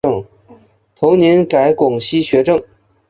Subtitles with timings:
[0.95, 2.59] 同年改广西学政。